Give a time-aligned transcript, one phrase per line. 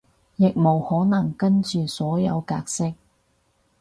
[0.35, 2.95] 亦無可能跟住所謂格式